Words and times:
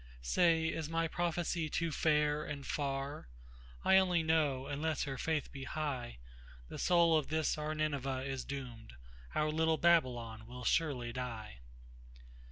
Say, 0.23 0.69
is 0.69 0.89
my 0.89 1.07
prophecy 1.07 1.69
too 1.69 1.91
fair 1.91 2.43
and 2.43 2.65
far?I 2.65 3.97
only 3.97 4.23
know, 4.23 4.65
unless 4.65 5.03
her 5.03 5.15
faith 5.19 5.51
be 5.51 5.65
high, 5.65 6.17
The 6.69 6.79
soul 6.79 7.15
of 7.15 7.27
this 7.27 7.55
our 7.55 7.75
Nineveh 7.75 8.23
is 8.23 8.43
doomed, 8.43 8.93
Our 9.35 9.51
little 9.51 9.77
Babylon 9.77 10.47
will 10.47 10.63
surely 10.63 11.13
die. 11.13 11.59